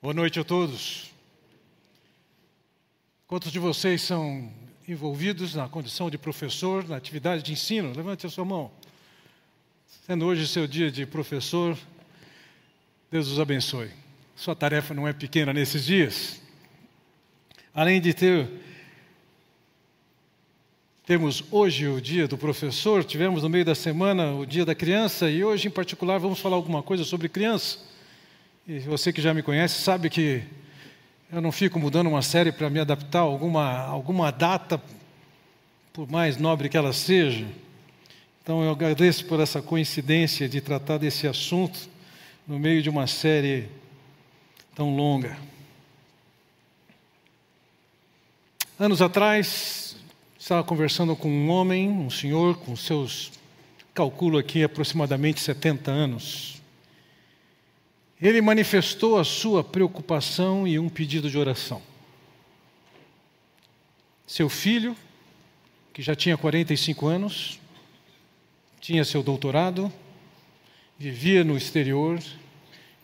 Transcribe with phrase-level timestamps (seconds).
[0.00, 1.10] Boa noite a todos.
[3.26, 4.48] Quantos de vocês são
[4.86, 7.92] envolvidos na condição de professor, na atividade de ensino?
[7.92, 8.70] Levante a sua mão.
[10.06, 11.76] Sendo hoje seu dia de professor,
[13.10, 13.90] Deus os abençoe.
[14.36, 16.40] Sua tarefa não é pequena nesses dias.
[17.74, 18.48] Além de ter
[21.04, 25.28] temos hoje o dia do professor, tivemos no meio da semana o dia da criança
[25.28, 27.88] e hoje em particular vamos falar alguma coisa sobre criança.
[28.70, 30.42] E você que já me conhece sabe que
[31.32, 34.78] eu não fico mudando uma série para me adaptar a alguma, alguma data,
[35.90, 37.46] por mais nobre que ela seja.
[38.42, 41.88] Então eu agradeço por essa coincidência de tratar desse assunto
[42.46, 43.70] no meio de uma série
[44.74, 45.38] tão longa.
[48.78, 49.96] Anos atrás,
[50.38, 53.32] estava conversando com um homem, um senhor, com seus,
[53.94, 56.57] calculo aqui, aproximadamente 70 anos.
[58.20, 61.80] Ele manifestou a sua preocupação e um pedido de oração.
[64.26, 64.96] Seu filho,
[65.92, 67.60] que já tinha 45 anos,
[68.80, 69.92] tinha seu doutorado,
[70.98, 72.20] vivia no exterior,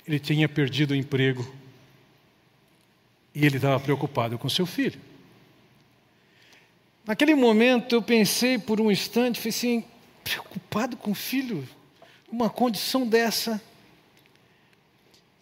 [0.07, 1.51] ele tinha perdido o emprego
[3.35, 5.01] e ele estava preocupado com seu filho.
[7.07, 9.85] Naquele momento eu pensei por um instante, falei assim,
[10.23, 11.69] preocupado com o filho,
[12.31, 13.61] uma condição dessa.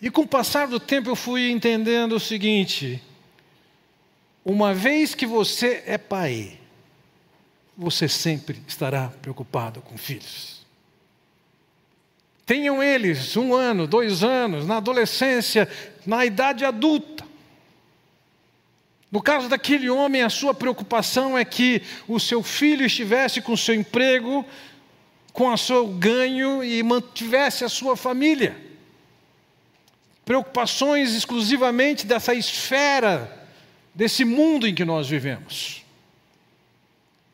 [0.03, 3.01] E com o passar do tempo eu fui entendendo o seguinte:
[4.45, 6.59] uma vez que você é pai,
[7.79, 10.67] você sempre estará preocupado com filhos.
[12.45, 15.69] Tenham eles um ano, dois anos, na adolescência,
[16.05, 17.25] na idade adulta.
[19.09, 23.59] No caso daquele homem, a sua preocupação é que o seu filho estivesse com o
[23.59, 24.45] seu emprego,
[25.33, 28.72] com o seu ganho e mantivesse a sua família
[30.25, 33.49] preocupações exclusivamente dessa esfera,
[33.95, 35.85] desse mundo em que nós vivemos.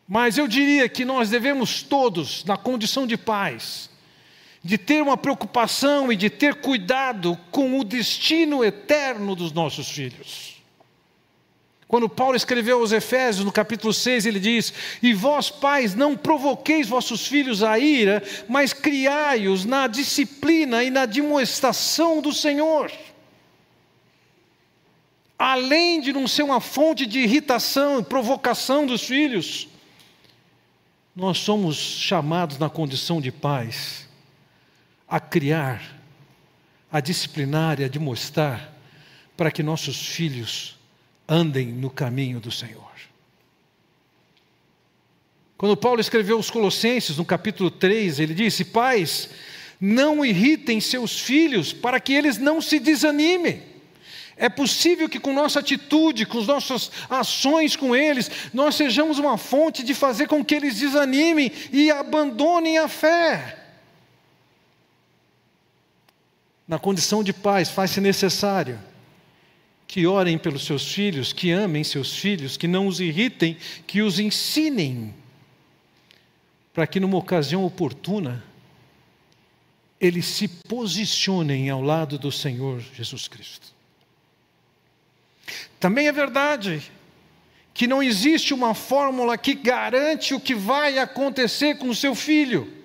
[0.09, 3.91] Mas eu diria que nós devemos todos, na condição de pais,
[4.65, 10.58] de ter uma preocupação e de ter cuidado com o destino eterno dos nossos filhos.
[11.89, 16.87] Quando Paulo escreveu aos Efésios, no capítulo 6, ele diz: E vós, pais, não provoqueis
[16.87, 22.93] vossos filhos à ira, mas criai-os na disciplina e na demonstração do Senhor.
[25.39, 29.67] Além de não ser uma fonte de irritação e provocação dos filhos,
[31.17, 34.07] nós somos chamados na condição de pais
[35.09, 35.83] a criar,
[36.93, 38.75] a disciplinar e a demonstrar
[39.35, 40.78] para que nossos filhos
[41.29, 42.89] andem no caminho do Senhor.
[45.59, 49.29] Quando Paulo escreveu aos Colossenses, no capítulo 3, ele disse: Pais,
[49.81, 53.63] não irritem seus filhos para que eles não se desanimem.
[54.37, 59.37] É possível que com nossa atitude, com as nossas ações com eles, nós sejamos uma
[59.37, 63.57] fonte de fazer com que eles desanimem e abandonem a fé.
[66.69, 68.79] Na condição de pais, faz-se necessário
[69.89, 73.57] que orem pelos seus filhos, que amem seus filhos, que não os irritem,
[73.87, 75.15] que os ensinem,
[76.75, 78.45] para que numa ocasião oportuna
[79.99, 83.67] eles se posicionem ao lado do Senhor Jesus Cristo.
[85.81, 86.93] Também é verdade
[87.73, 92.78] que não existe uma fórmula que garante o que vai acontecer com o seu filho.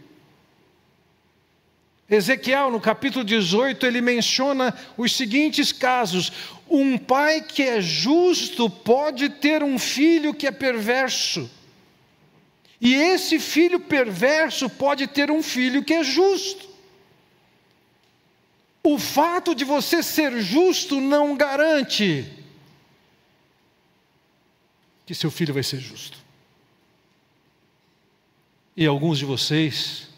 [2.16, 6.32] Ezequiel, no capítulo 18, ele menciona os seguintes casos:
[6.70, 11.50] um pai que é justo pode ter um filho que é perverso.
[12.80, 16.68] E esse filho perverso pode ter um filho que é justo.
[18.84, 22.30] O fato de você ser justo não garante
[25.06, 26.18] que seu filho vai ser justo.
[28.76, 30.13] E alguns de vocês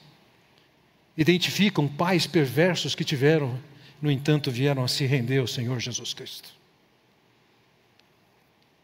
[1.17, 3.59] identificam pais perversos que tiveram,
[4.01, 6.49] no entanto, vieram a se render ao Senhor Jesus Cristo.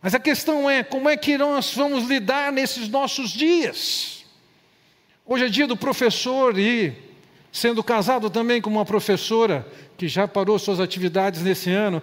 [0.01, 4.25] Mas a questão é: como é que nós vamos lidar nesses nossos dias?
[5.25, 6.93] Hoje é dia do professor e,
[7.51, 9.67] sendo casado também com uma professora
[9.97, 12.01] que já parou suas atividades nesse ano,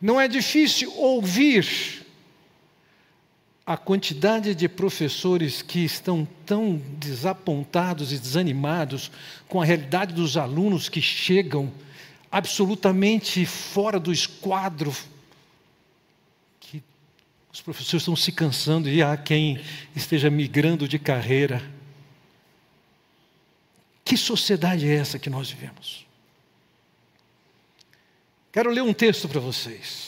[0.00, 1.97] não é difícil ouvir
[3.68, 9.10] a quantidade de professores que estão tão desapontados e desanimados
[9.46, 11.70] com a realidade dos alunos que chegam
[12.32, 14.90] absolutamente fora do esquadro,
[16.58, 16.82] que
[17.52, 19.62] os professores estão se cansando e há quem
[19.94, 21.62] esteja migrando de carreira.
[24.02, 26.06] Que sociedade é essa que nós vivemos?
[28.50, 30.07] Quero ler um texto para vocês.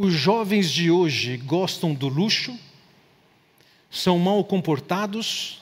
[0.00, 2.56] Os jovens de hoje gostam do luxo,
[3.90, 5.60] são mal comportados,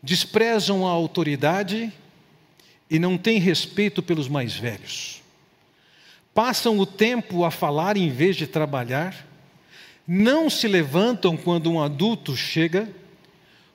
[0.00, 1.92] desprezam a autoridade
[2.88, 5.22] e não têm respeito pelos mais velhos.
[6.32, 9.26] Passam o tempo a falar em vez de trabalhar,
[10.06, 12.88] não se levantam quando um adulto chega,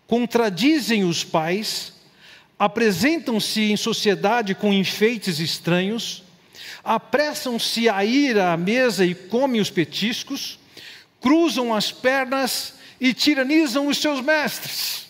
[0.08, 1.92] contradizem os pais,
[2.58, 6.24] apresentam-se em sociedade com enfeites estranhos,
[6.84, 10.60] apressam-se a ir à mesa e comem os petiscos,
[11.22, 15.08] cruzam as pernas e tiranizam os seus mestres.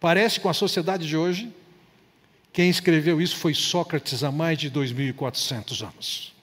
[0.00, 1.52] Parece com a sociedade de hoje.
[2.52, 6.37] Quem escreveu isso foi Sócrates há mais de 2.400 anos.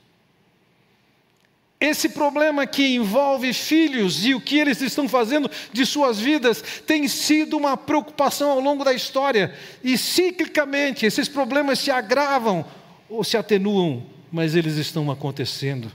[1.79, 7.07] Esse problema que envolve filhos e o que eles estão fazendo de suas vidas tem
[7.07, 9.53] sido uma preocupação ao longo da história.
[9.83, 12.65] E ciclicamente esses problemas se agravam
[13.09, 15.91] ou se atenuam, mas eles estão acontecendo.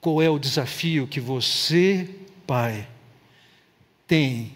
[0.00, 2.08] Qual é o desafio que você,
[2.44, 2.88] pai,
[4.08, 4.52] tem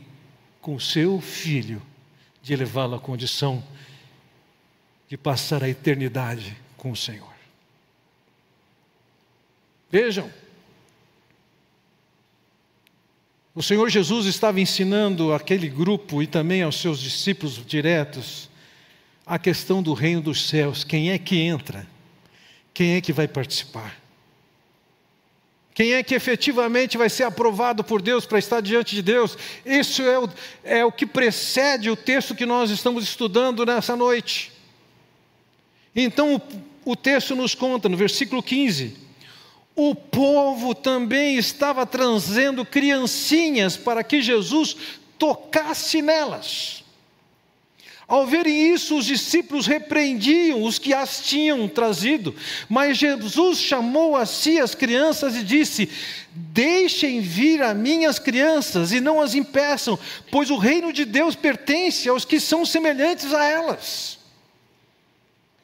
[0.60, 1.80] com seu filho
[2.42, 3.62] de levá-lo à condição
[5.08, 7.35] de passar a eternidade com o Senhor?
[9.90, 10.30] Vejam,
[13.54, 18.50] o Senhor Jesus estava ensinando aquele grupo e também aos seus discípulos diretos
[19.24, 21.86] a questão do reino dos céus: quem é que entra?
[22.74, 23.98] Quem é que vai participar?
[25.72, 29.36] Quem é que efetivamente vai ser aprovado por Deus para estar diante de Deus?
[29.64, 30.28] Isso é o,
[30.64, 34.52] é o que precede o texto que nós estamos estudando nessa noite.
[35.94, 39.05] Então, o, o texto nos conta, no versículo 15:
[39.76, 44.74] o povo também estava trazendo criancinhas para que Jesus
[45.18, 46.82] tocasse nelas.
[48.08, 52.34] Ao verem isso, os discípulos repreendiam os que as tinham trazido,
[52.68, 55.90] mas Jesus chamou a si as crianças e disse:
[56.32, 59.98] Deixem vir a minhas crianças e não as impeçam,
[60.30, 64.18] pois o reino de Deus pertence aos que são semelhantes a elas.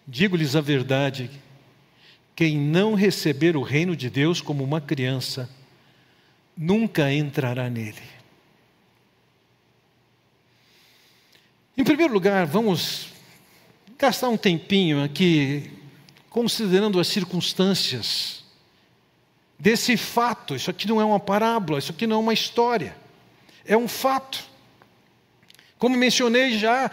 [0.06, 1.30] Digo-lhes a verdade:
[2.34, 5.48] quem não receber o reino de Deus como uma criança,
[6.56, 8.02] nunca entrará nele.
[11.76, 13.08] Em primeiro lugar, vamos
[13.98, 15.70] gastar um tempinho aqui
[16.28, 18.42] considerando as circunstâncias
[19.58, 20.56] desse fato.
[20.56, 22.96] Isso aqui não é uma parábola, isso aqui não é uma história,
[23.64, 24.44] é um fato.
[25.78, 26.90] Como mencionei já,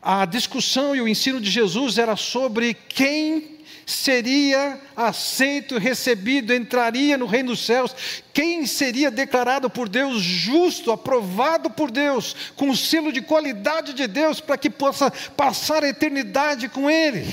[0.00, 3.51] a discussão e o ensino de Jesus era sobre quem
[3.86, 7.94] seria aceito, recebido, entraria no reino dos céus,
[8.32, 14.06] quem seria declarado por Deus justo, aprovado por Deus, com o selo de qualidade de
[14.06, 17.26] Deus, para que possa passar a eternidade com Ele.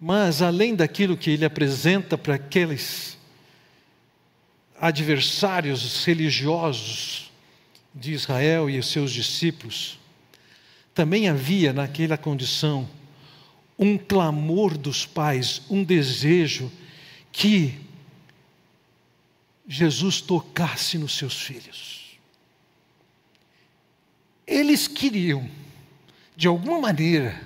[0.00, 3.16] Mas, além daquilo que ele apresenta para aqueles
[4.78, 7.32] adversários religiosos
[7.94, 9.98] de Israel e os seus discípulos,
[10.94, 12.86] também havia naquela condição
[13.78, 16.70] um clamor dos pais, um desejo
[17.32, 17.80] que
[19.66, 22.18] Jesus tocasse nos seus filhos.
[24.46, 25.48] Eles queriam,
[26.36, 27.40] de alguma maneira,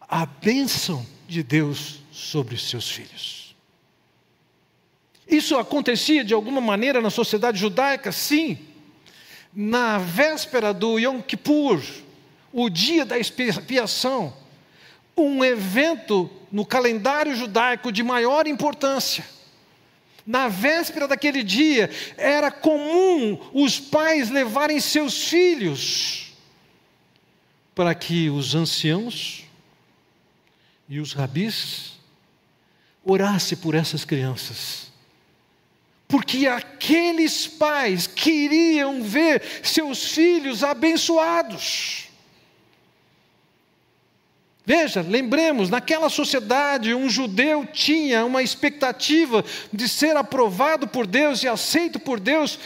[0.00, 3.54] a bênção de Deus sobre os seus filhos.
[5.26, 8.12] Isso acontecia de alguma maneira na sociedade judaica?
[8.12, 8.58] Sim.
[9.52, 11.82] Na véspera do Yom Kippur,
[12.52, 14.32] o dia da expiação,
[15.16, 19.24] um evento no calendário judaico de maior importância.
[20.26, 26.32] Na véspera daquele dia, era comum os pais levarem seus filhos
[27.74, 29.44] para que os anciãos
[30.88, 31.92] e os rabis
[33.04, 34.90] orassem por essas crianças.
[36.08, 42.05] Porque aqueles pais queriam ver seus filhos abençoados.
[44.66, 51.46] Veja, lembremos, naquela sociedade, um judeu tinha uma expectativa de ser aprovado por Deus e
[51.46, 52.58] aceito por Deus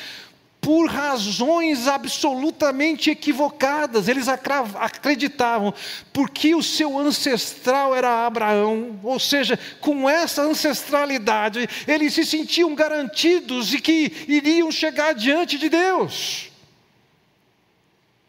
[0.63, 4.09] por razões absolutamente equivocadas.
[4.09, 5.75] Eles acreditavam
[6.11, 13.75] porque o seu ancestral era Abraão, ou seja, com essa ancestralidade, eles se sentiam garantidos
[13.75, 16.50] e que iriam chegar diante de Deus.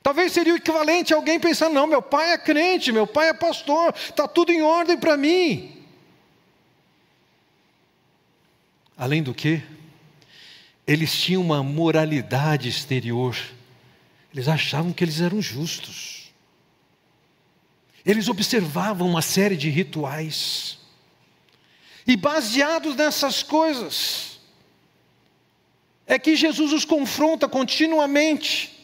[0.03, 3.34] Talvez seria o equivalente a alguém pensar: não, meu pai é crente, meu pai é
[3.34, 5.86] pastor, está tudo em ordem para mim.
[8.98, 9.62] Além do que,
[10.86, 13.38] eles tinham uma moralidade exterior,
[14.34, 16.31] eles achavam que eles eram justos.
[18.05, 20.79] Eles observavam uma série de rituais.
[22.08, 24.39] E baseados nessas coisas,
[26.08, 28.80] é que Jesus os confronta continuamente.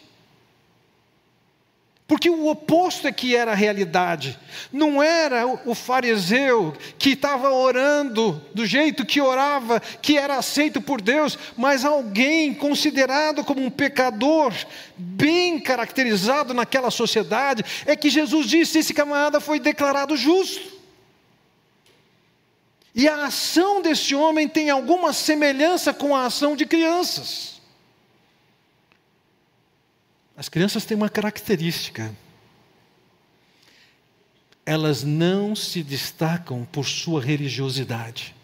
[2.08, 4.40] Porque o oposto é que era a realidade.
[4.72, 11.02] Não era o fariseu que estava orando do jeito que orava, que era aceito por
[11.02, 14.54] Deus, mas alguém considerado como um pecador,
[14.96, 17.66] bem caracterizado naquela sociedade.
[17.86, 20.78] É que Jesus disse: esse camarada foi declarado justo.
[22.96, 27.57] E a ação desse homem tem alguma semelhança com a ação de crianças.
[30.38, 32.15] As crianças têm uma característica.
[34.63, 38.36] Elas não se destacam por sua religiosidade.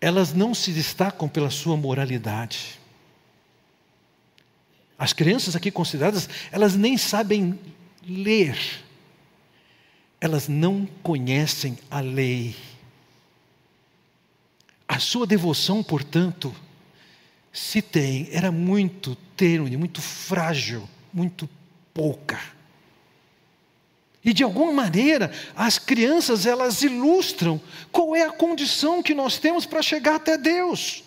[0.00, 2.80] Elas não se destacam pela sua moralidade.
[4.98, 7.56] As crianças aqui consideradas, elas nem sabem
[8.04, 8.58] ler.
[10.20, 12.56] Elas não conhecem a lei.
[14.88, 16.52] A sua devoção, portanto,
[17.52, 21.48] se tem, era muito tênue, muito frágil, muito
[21.92, 22.40] pouca.
[24.24, 29.66] E de alguma maneira, as crianças elas ilustram qual é a condição que nós temos
[29.66, 31.02] para chegar até Deus.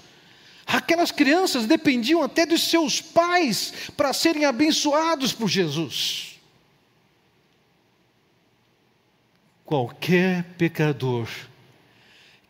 [0.68, 6.40] Aquelas crianças dependiam até dos seus pais para serem abençoados por Jesus.
[9.64, 11.28] Qualquer pecador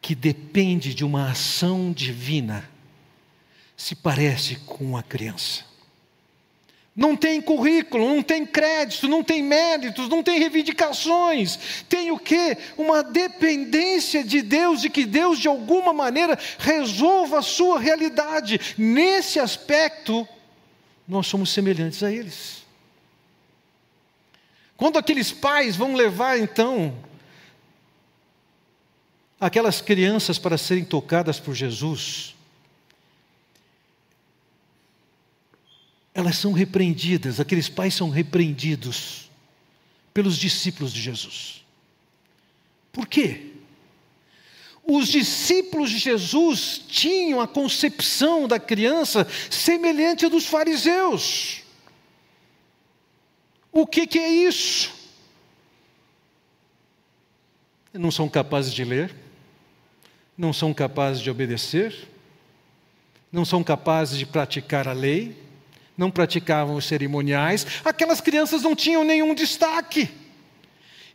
[0.01, 2.69] que depende de uma ação divina,
[3.75, 5.63] se parece com uma criança.
[6.95, 11.83] Não tem currículo, não tem crédito, não tem méritos, não tem reivindicações.
[11.89, 12.57] Tem o quê?
[12.77, 18.75] Uma dependência de Deus e que Deus de alguma maneira resolva a sua realidade.
[18.77, 20.25] Nesse aspecto,
[21.05, 22.63] nós somos semelhantes a eles.
[24.77, 26.95] Quando aqueles pais vão levar então
[29.37, 32.34] aquelas crianças para serem tocadas por Jesus,
[36.15, 39.29] elas são repreendidas, aqueles pais são repreendidos
[40.13, 41.65] pelos discípulos de Jesus.
[42.93, 43.51] Por quê?
[44.87, 51.63] Os discípulos de Jesus tinham a concepção da criança semelhante à dos fariseus.
[53.69, 54.93] O que, que é isso?
[57.91, 59.13] Não são capazes de ler,
[60.37, 62.07] não são capazes de obedecer,
[63.29, 65.44] não são capazes de praticar a lei,
[65.97, 70.09] não praticavam os cerimoniais, aquelas crianças não tinham nenhum destaque.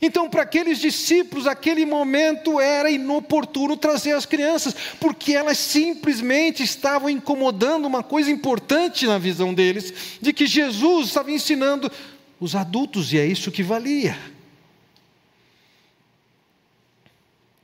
[0.02, 7.10] Então, para aqueles discípulos, aquele momento era inoportuno trazer as crianças, porque elas simplesmente estavam
[7.10, 11.92] incomodando uma coisa importante na visão deles, de que Jesus estava ensinando
[12.40, 14.16] os adultos, e é isso que valia.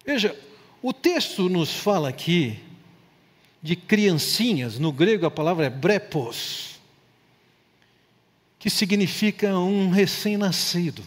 [0.05, 0.37] Veja,
[0.83, 2.61] o texto nos fala aqui
[3.63, 6.76] de criancinhas, no grego a palavra é brepos
[8.59, 11.03] que significa um recém-nascido,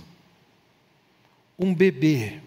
[1.57, 2.39] um bebê.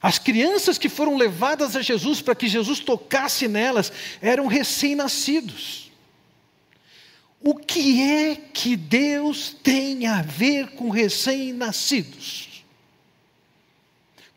[0.00, 5.90] As crianças que foram levadas a Jesus para que Jesus tocasse nelas eram recém-nascidos.
[7.40, 12.64] O que é que Deus tem a ver com recém-nascidos?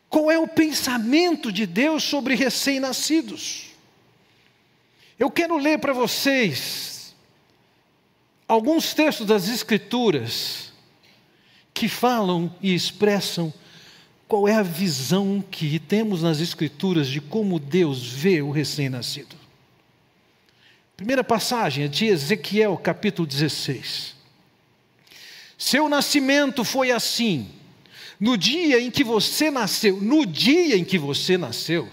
[0.10, 3.68] Qual é o pensamento de Deus sobre recém-nascidos?
[5.20, 6.99] Eu quero ler para vocês
[8.50, 10.74] alguns textos das Escrituras
[11.72, 13.54] que falam e expressam
[14.28, 19.36] qual é a visão que temos nas Escrituras de como Deus vê o recém-nascido.
[20.98, 24.16] Primeira passagem é de Ezequiel, capítulo 16.
[25.56, 27.50] Seu nascimento foi assim,
[28.20, 31.88] no dia em que você nasceu, no dia em que você nasceu,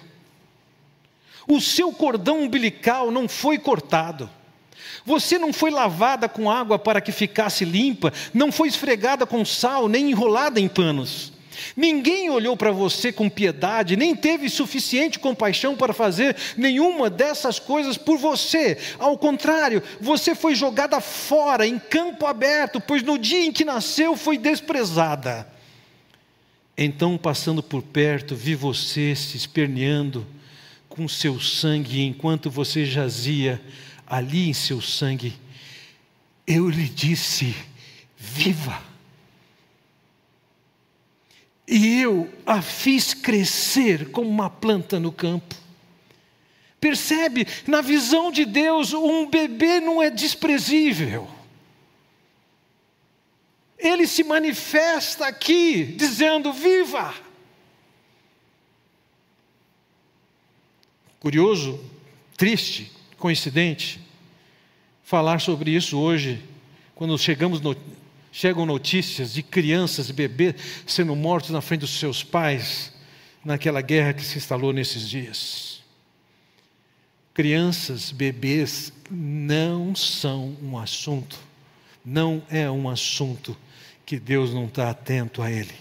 [1.47, 4.29] o seu cordão umbilical não foi cortado
[5.07, 9.89] você não foi lavada com água para que ficasse limpa, não foi esfregada com sal,
[9.89, 11.33] nem enrolada em panos.
[11.77, 17.97] Ninguém olhou para você com piedade, nem teve suficiente compaixão para fazer nenhuma dessas coisas
[17.97, 18.77] por você.
[18.99, 24.17] Ao contrário, você foi jogada fora, em campo aberto, pois no dia em que nasceu
[24.17, 25.47] foi desprezada.
[26.77, 30.27] Então, passando por perto, vi você se esperneando
[30.89, 33.61] com seu sangue enquanto você jazia
[34.07, 35.35] ali em seu sangue,
[36.47, 37.55] eu lhe disse:
[38.17, 38.81] viva.
[41.67, 45.55] E eu a fiz crescer como uma planta no campo.
[46.79, 47.47] Percebe?
[47.67, 51.29] Na visão de Deus, um bebê não é desprezível.
[53.79, 57.15] ele se manifesta aqui, dizendo: Viva!
[61.19, 61.81] Curioso,
[62.37, 64.01] triste, coincidente,
[65.05, 66.43] falar sobre isso hoje,
[66.95, 67.77] quando chegamos no,
[68.33, 70.55] chegam notícias de crianças e bebês
[70.87, 72.93] sendo mortos na frente dos seus pais,
[73.45, 75.83] naquela guerra que se instalou nesses dias.
[77.33, 81.39] Crianças, bebês não são um assunto,
[82.05, 83.57] não é um assunto
[84.05, 85.75] que Deus não está atento a ele.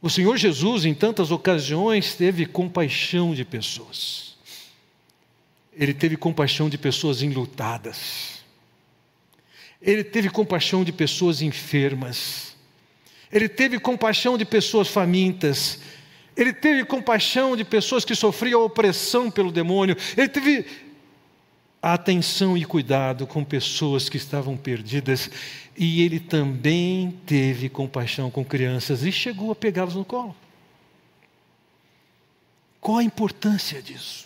[0.00, 4.35] O Senhor Jesus, em tantas ocasiões, teve compaixão de pessoas.
[5.76, 8.42] Ele teve compaixão de pessoas enlutadas.
[9.80, 12.56] Ele teve compaixão de pessoas enfermas.
[13.30, 15.78] Ele teve compaixão de pessoas famintas.
[16.34, 19.96] Ele teve compaixão de pessoas que sofriam opressão pelo demônio.
[20.16, 20.66] Ele teve
[21.82, 25.30] atenção e cuidado com pessoas que estavam perdidas.
[25.76, 30.34] E ele também teve compaixão com crianças e chegou a pegá-los no colo.
[32.80, 34.25] Qual a importância disso?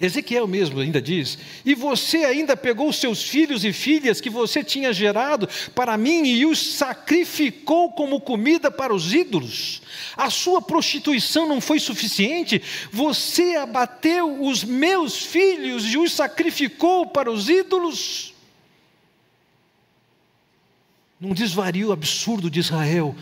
[0.00, 4.94] Ezequiel mesmo ainda diz: E você ainda pegou seus filhos e filhas que você tinha
[4.94, 9.82] gerado para mim e os sacrificou como comida para os ídolos.
[10.16, 12.62] A sua prostituição não foi suficiente?
[12.90, 18.32] Você abateu os meus filhos e os sacrificou para os ídolos?
[21.20, 23.14] Num desvario absurdo de Israel,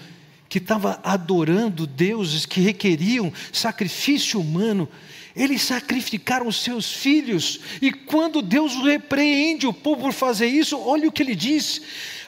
[0.49, 4.89] que estava adorando deuses que requeriam sacrifício humano,
[5.39, 11.13] eles sacrificaram seus filhos, e quando Deus repreende o povo por fazer isso, olha o
[11.13, 11.81] que ele diz: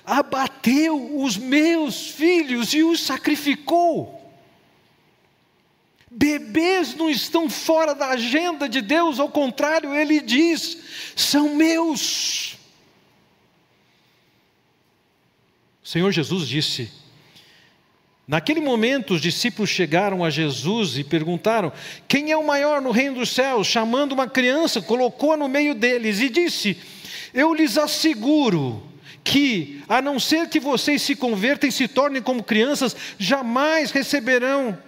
[0.07, 4.17] abateu os meus filhos e os sacrificou.
[6.09, 10.79] Bebês não estão fora da agenda de Deus, ao contrário, ele diz:
[11.17, 12.57] são meus.
[15.83, 17.00] O Senhor Jesus disse:
[18.31, 21.73] Naquele momento, os discípulos chegaram a Jesus e perguntaram:
[22.07, 23.67] Quem é o maior no reino dos céus?
[23.67, 26.79] Chamando uma criança, colocou-a no meio deles e disse:
[27.35, 28.81] Eu lhes asseguro
[29.25, 34.79] que, a não ser que vocês se convertam e se tornem como crianças, jamais receberão,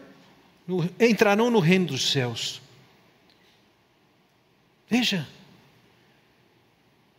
[1.01, 2.63] entrarão no reino dos céus.
[4.89, 5.27] Veja,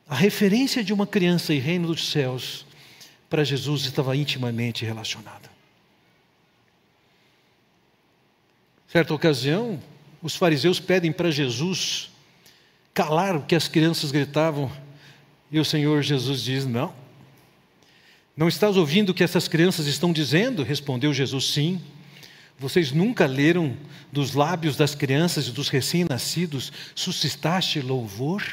[0.07, 2.65] a referência de uma criança e reino dos céus
[3.29, 5.52] para Jesus estava intimamente relacionada.
[8.93, 9.81] Certa ocasião,
[10.21, 12.11] os fariseus pedem para Jesus
[12.93, 14.71] calar o que as crianças gritavam,
[15.51, 16.93] e o Senhor Jesus diz: Não.
[18.37, 20.61] Não estás ouvindo o que essas crianças estão dizendo?
[20.61, 21.81] Respondeu Jesus: Sim.
[22.59, 23.75] Vocês nunca leram
[24.11, 28.43] dos lábios das crianças e dos recém-nascidos: suscitaste louvor?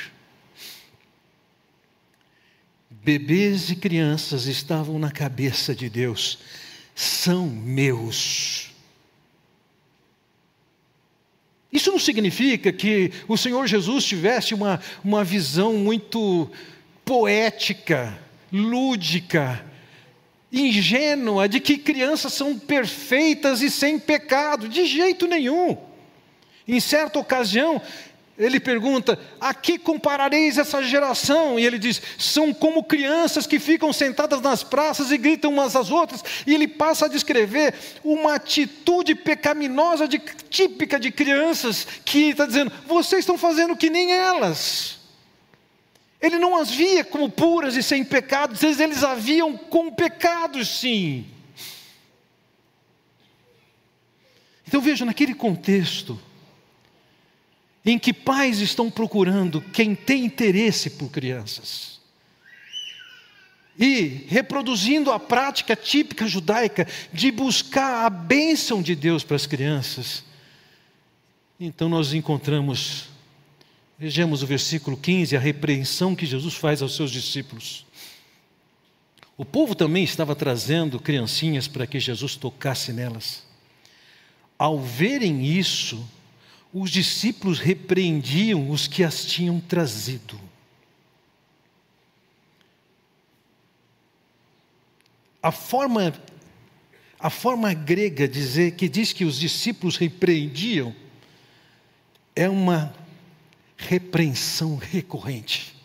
[2.88, 6.38] Bebês e crianças estavam na cabeça de Deus,
[6.94, 8.69] são meus.
[11.72, 16.50] Isso não significa que o Senhor Jesus tivesse uma, uma visão muito
[17.04, 18.18] poética,
[18.52, 19.64] lúdica,
[20.52, 25.76] ingênua de que crianças são perfeitas e sem pecado, de jeito nenhum.
[26.66, 27.80] Em certa ocasião,
[28.40, 31.58] ele pergunta: A que comparareis essa geração?
[31.58, 35.90] E ele diz: São como crianças que ficam sentadas nas praças e gritam umas às
[35.90, 36.24] outras.
[36.46, 42.72] E ele passa a descrever uma atitude pecaminosa de, típica de crianças, que está dizendo:
[42.86, 44.98] Vocês estão fazendo que nem elas.
[46.18, 51.26] Ele não as via como puras e sem pecados, eles as viam com pecados, sim.
[54.66, 56.18] Então veja, naquele contexto,
[57.84, 62.00] em que pais estão procurando quem tem interesse por crianças.
[63.78, 70.22] E reproduzindo a prática típica judaica de buscar a bênção de Deus para as crianças.
[71.58, 73.06] Então nós encontramos,
[73.98, 77.86] vejamos o versículo 15, a repreensão que Jesus faz aos seus discípulos.
[79.38, 83.42] O povo também estava trazendo criancinhas para que Jesus tocasse nelas.
[84.58, 86.06] Ao verem isso,
[86.72, 90.40] os discípulos repreendiam os que as tinham trazido.
[95.42, 96.12] A forma,
[97.18, 100.94] a forma grega dizer, que diz que os discípulos repreendiam
[102.36, 102.94] é uma
[103.76, 105.79] repreensão recorrente.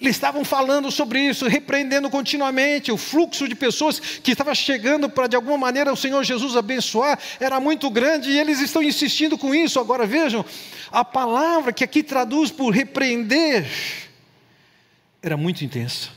[0.00, 2.92] Eles estavam falando sobre isso, repreendendo continuamente.
[2.92, 7.18] O fluxo de pessoas que estava chegando para, de alguma maneira, o Senhor Jesus abençoar
[7.40, 9.80] era muito grande e eles estão insistindo com isso.
[9.80, 10.44] Agora vejam,
[10.92, 13.66] a palavra que aqui traduz por repreender
[15.20, 16.10] era muito intensa.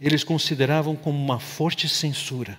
[0.00, 2.58] Eles consideravam como uma forte censura.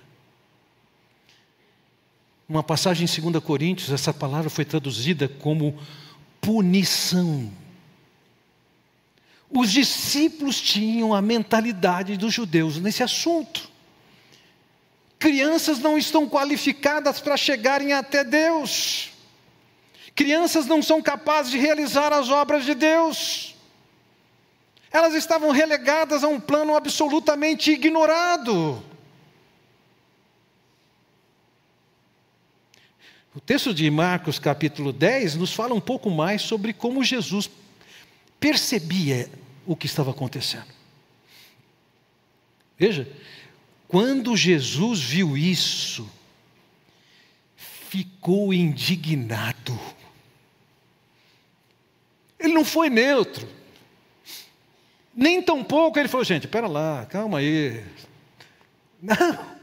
[2.48, 5.78] Uma passagem em 2 Coríntios, essa palavra foi traduzida como
[6.46, 7.50] punição.
[9.50, 13.68] Os discípulos tinham a mentalidade dos judeus nesse assunto.
[15.18, 19.10] Crianças não estão qualificadas para chegarem até Deus.
[20.14, 23.56] Crianças não são capazes de realizar as obras de Deus.
[24.92, 28.80] Elas estavam relegadas a um plano absolutamente ignorado.
[33.36, 37.50] O texto de Marcos, capítulo 10, nos fala um pouco mais sobre como Jesus
[38.40, 39.28] percebia
[39.66, 40.64] o que estava acontecendo.
[42.78, 43.06] Veja,
[43.86, 46.10] quando Jesus viu isso,
[47.56, 49.78] ficou indignado.
[52.40, 53.46] Ele não foi neutro.
[55.14, 57.84] Nem tão pouco ele falou, gente, espera lá, calma aí.
[59.02, 59.55] Não.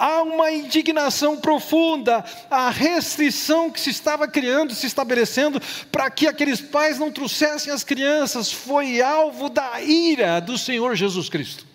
[0.00, 5.60] Há uma indignação profunda, a restrição que se estava criando, se estabelecendo,
[5.92, 11.28] para que aqueles pais não trouxessem as crianças, foi alvo da ira do Senhor Jesus
[11.28, 11.66] Cristo.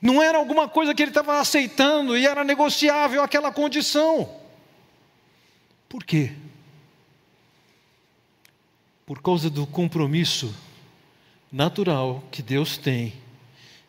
[0.00, 4.30] Não era alguma coisa que ele estava aceitando e era negociável aquela condição.
[5.88, 6.32] Por quê?
[9.06, 10.52] por causa do compromisso
[11.50, 13.12] natural que Deus tem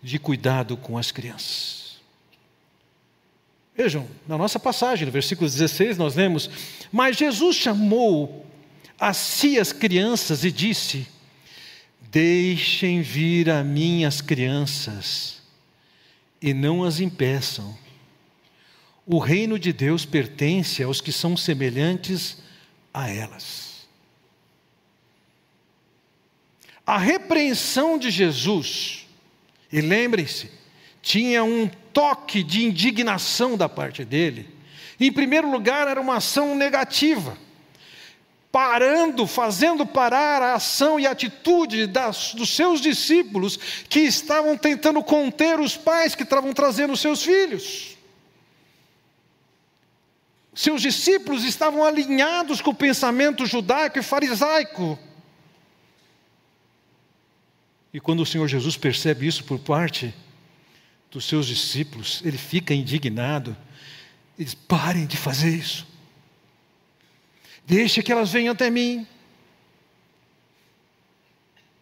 [0.01, 1.97] de cuidado com as crianças.
[3.75, 6.49] Vejam, na nossa passagem, no versículo 16, nós lemos:
[6.91, 8.45] Mas Jesus chamou
[8.99, 11.07] a si as crianças e disse:
[12.09, 15.41] Deixem vir a mim as crianças
[16.41, 17.77] e não as impeçam.
[19.05, 22.37] O reino de Deus pertence aos que são semelhantes
[22.93, 23.87] a elas.
[26.85, 29.06] A repreensão de Jesus,
[29.71, 30.49] e lembrem-se,
[31.01, 34.49] tinha um toque de indignação da parte dele.
[34.99, 37.37] Em primeiro lugar, era uma ação negativa,
[38.51, 43.57] parando, fazendo parar a ação e a atitude das, dos seus discípulos
[43.89, 47.97] que estavam tentando conter os pais que estavam trazendo seus filhos.
[50.55, 54.97] Seus discípulos estavam alinhados com o pensamento judaico e farisaico
[57.97, 60.13] e quando o Senhor Jesus percebe isso por parte
[61.09, 63.57] dos seus discípulos, ele fica indignado.
[64.37, 65.87] Ele diz: parem de fazer isso.
[67.65, 69.07] Deixe que elas venham até mim.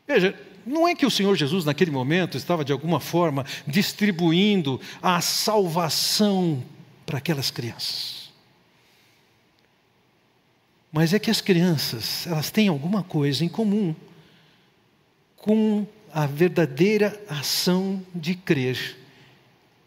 [0.08, 5.20] Veja, não é que o Senhor Jesus, naquele momento, estava de alguma forma distribuindo a
[5.20, 6.64] salvação
[7.06, 8.32] para aquelas crianças.
[10.94, 13.94] Mas é que as crianças, elas têm alguma coisa em comum
[15.36, 18.98] com a verdadeira ação de crer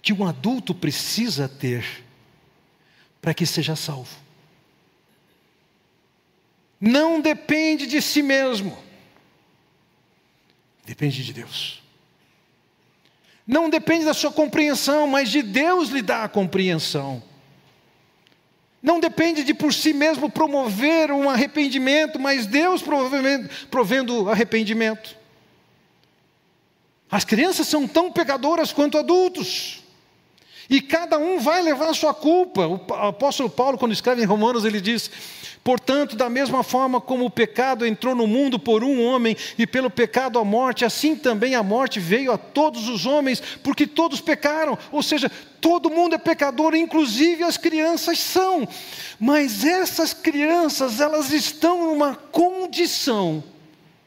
[0.03, 2.05] que um adulto precisa ter
[3.23, 4.15] para que seja salvo.
[6.79, 8.77] Não depende de si mesmo,
[10.85, 11.83] depende de Deus.
[13.47, 17.23] Não depende da sua compreensão, mas de Deus lhe dá a compreensão.
[18.83, 25.17] Não depende de por si mesmo promover um arrependimento, mas Deus provendo arrependimento.
[27.11, 29.83] As crianças são tão pecadoras quanto adultos.
[30.71, 32.67] E cada um vai levar a sua culpa.
[32.67, 35.11] O apóstolo Paulo, quando escreve em Romanos, ele diz:
[35.65, 39.89] Portanto, da mesma forma como o pecado entrou no mundo por um homem, e pelo
[39.89, 44.77] pecado a morte, assim também a morte veio a todos os homens, porque todos pecaram.
[44.93, 48.69] Ou seja, todo mundo é pecador, inclusive as crianças são.
[49.19, 53.43] Mas essas crianças, elas estão numa condição,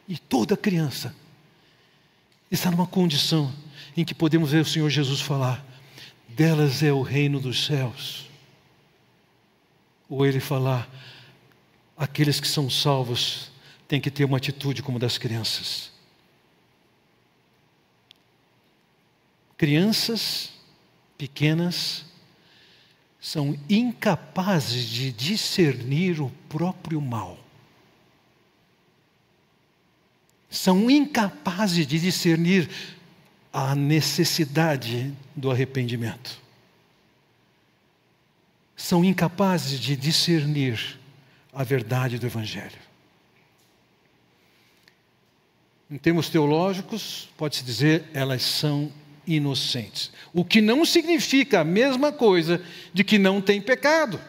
[0.08, 1.21] e toda criança
[2.54, 3.52] está numa condição
[3.96, 5.64] em que podemos ver o Senhor Jesus falar:
[6.28, 8.28] delas é o reino dos céus.
[10.08, 10.88] Ou ele falar:
[11.96, 13.50] aqueles que são salvos
[13.88, 15.90] têm que ter uma atitude como das crianças.
[19.56, 20.50] Crianças
[21.16, 22.04] pequenas
[23.20, 27.41] são incapazes de discernir o próprio mal
[30.52, 32.68] são incapazes de discernir
[33.50, 36.38] a necessidade do arrependimento.
[38.76, 40.98] São incapazes de discernir
[41.54, 42.78] a verdade do Evangelho.
[45.90, 48.92] Em termos teológicos, pode-se dizer, elas são
[49.26, 50.12] inocentes.
[50.34, 52.62] O que não significa a mesma coisa
[52.92, 54.20] de que não tem pecado.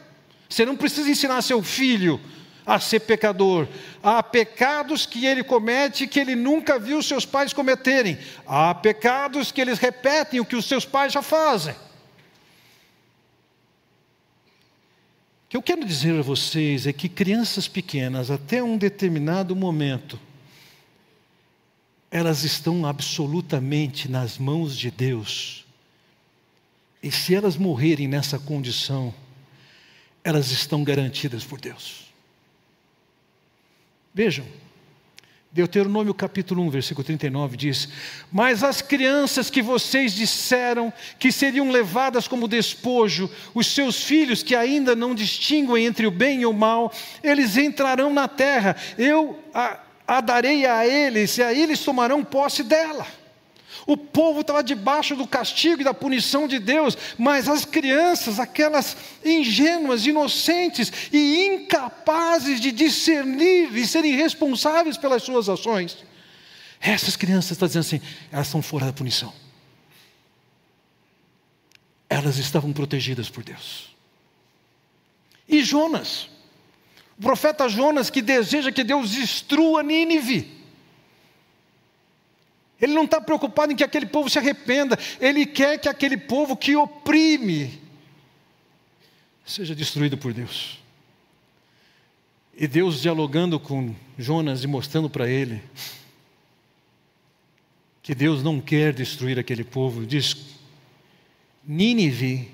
[0.48, 2.20] Você não precisa ensinar seu filho
[2.66, 3.68] a ser pecador.
[4.02, 8.18] Há pecados que ele comete que ele nunca viu seus pais cometerem.
[8.46, 11.74] Há pecados que eles repetem o que os seus pais já fazem.
[15.46, 20.20] O que eu quero dizer a vocês é que crianças pequenas, até um determinado momento,
[22.10, 25.66] elas estão absolutamente nas mãos de Deus.
[27.02, 29.14] E se elas morrerem nessa condição,
[30.24, 32.13] elas estão garantidas por Deus.
[34.14, 34.46] Vejam,
[35.52, 37.90] Deuteronômio capítulo 1, versículo 39 diz:
[38.32, 44.56] Mas as crianças que vocês disseram que seriam levadas como despojo, os seus filhos que
[44.56, 49.80] ainda não distinguem entre o bem e o mal, eles entrarão na terra, eu a,
[50.08, 53.08] a darei a eles, e aí eles tomarão posse dela.
[53.86, 58.96] O povo estava debaixo do castigo e da punição de Deus, mas as crianças, aquelas
[59.24, 65.98] ingênuas, inocentes e incapazes de discernir e serem responsáveis pelas suas ações,
[66.80, 69.34] essas crianças estão dizendo assim, elas estão fora da punição.
[72.10, 73.96] Elas estavam protegidas por Deus.
[75.48, 76.30] E Jonas,
[77.18, 80.63] o profeta Jonas que deseja que Deus destrua Nínive.
[82.84, 86.58] Ele não está preocupado em que aquele povo se arrependa, ele quer que aquele povo
[86.58, 87.80] que oprime
[89.46, 90.80] seja destruído por Deus.
[92.54, 95.64] E Deus dialogando com Jonas e mostrando para ele
[98.02, 100.36] que Deus não quer destruir aquele povo, diz:
[101.66, 102.52] Nínive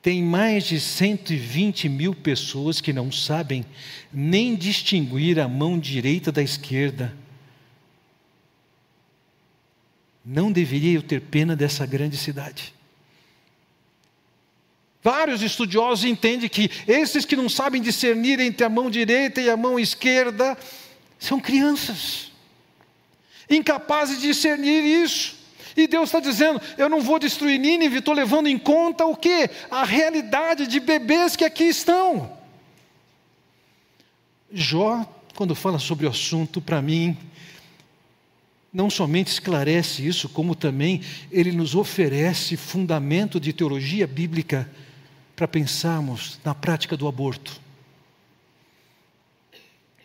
[0.00, 3.66] tem mais de 120 mil pessoas que não sabem
[4.10, 7.14] nem distinguir a mão direita da esquerda
[10.24, 12.74] não deveria eu ter pena dessa grande cidade?
[15.02, 19.56] Vários estudiosos entendem que esses que não sabem discernir entre a mão direita e a
[19.56, 20.56] mão esquerda
[21.18, 22.32] são crianças,
[23.50, 25.36] incapazes de discernir isso.
[25.76, 29.50] E Deus está dizendo: eu não vou destruir Nínive, estou levando em conta o que?
[29.70, 32.38] A realidade de bebês que aqui estão.
[34.50, 37.16] Jó, quando fala sobre o assunto, para mim,
[38.74, 44.68] não somente esclarece isso, como também ele nos oferece fundamento de teologia bíblica
[45.36, 47.62] para pensarmos na prática do aborto.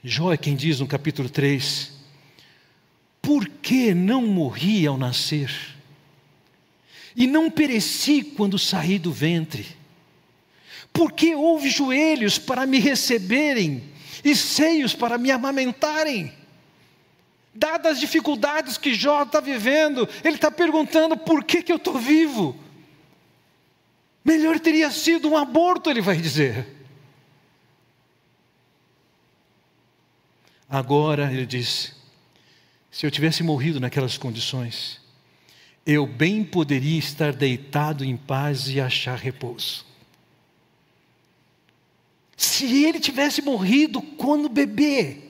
[0.03, 1.91] Jó é quem diz no capítulo 3:
[3.19, 5.51] Por que não morri ao nascer?
[7.15, 9.65] E não pereci quando saí do ventre?
[10.93, 13.83] Por que houve joelhos para me receberem
[14.23, 16.38] e seios para me amamentarem?
[17.59, 21.99] Dadas as dificuldades que Jó está vivendo, ele está perguntando: por que, que eu estou
[21.99, 22.57] vivo?
[24.23, 26.65] Melhor teria sido um aborto, ele vai dizer.
[30.69, 31.93] Agora, ele diz:
[32.89, 35.01] se eu tivesse morrido naquelas condições,
[35.85, 39.85] eu bem poderia estar deitado em paz e achar repouso.
[42.37, 45.23] Se ele tivesse morrido quando bebê,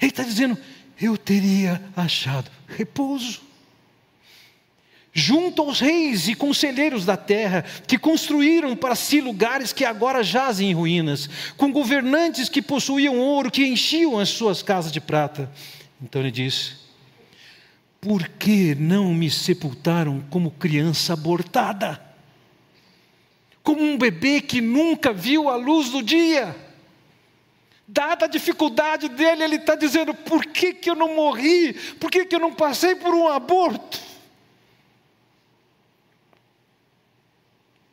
[0.00, 0.58] ele está dizendo:
[1.00, 3.40] eu teria achado repouso.
[5.12, 10.70] Junto aos reis e conselheiros da terra, que construíram para si lugares que agora jazem
[10.70, 15.50] em ruínas, com governantes que possuíam ouro, que enchiam as suas casas de prata.
[16.00, 16.76] Então ele diz:
[18.00, 22.00] Por que não me sepultaram como criança abortada?
[23.64, 26.69] Como um bebê que nunca viu a luz do dia?
[27.92, 31.72] Dada a dificuldade dele, ele está dizendo: por que, que eu não morri?
[31.98, 34.00] Por que, que eu não passei por um aborto?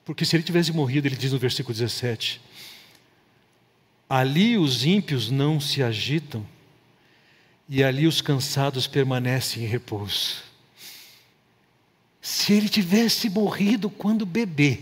[0.05, 2.39] Porque se ele tivesse morrido, ele diz no versículo 17:
[4.07, 6.45] Ali os ímpios não se agitam,
[7.67, 10.43] e ali os cansados permanecem em repouso.
[12.21, 14.79] Se ele tivesse morrido quando bebê,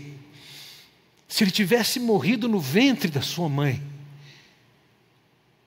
[1.26, 3.95] se ele tivesse morrido no ventre da sua mãe,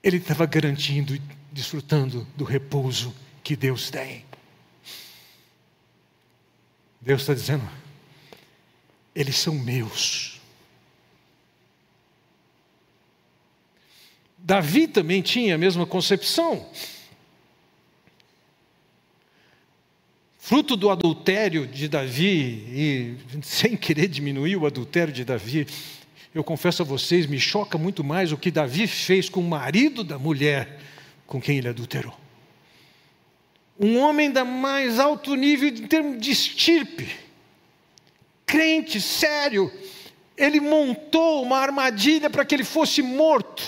[0.03, 4.25] ele estava garantindo e desfrutando do repouso que Deus tem.
[7.01, 7.67] Deus está dizendo:
[9.15, 10.39] eles são meus.
[14.37, 16.69] Davi também tinha a mesma concepção.
[20.37, 25.67] Fruto do adultério de Davi, e sem querer diminuir o adultério de Davi,
[26.33, 30.03] eu confesso a vocês, me choca muito mais o que Davi fez com o marido
[30.03, 30.79] da mulher
[31.25, 32.15] com quem ele adulterou.
[33.79, 37.09] Um homem da mais alto nível em termos de estirpe,
[38.45, 39.71] crente, sério,
[40.37, 43.63] ele montou uma armadilha para que ele fosse morto.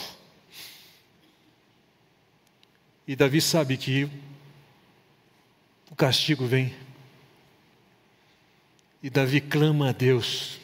[3.08, 4.08] E Davi sabe que
[5.90, 6.74] o castigo vem.
[9.02, 10.61] E Davi clama a Deus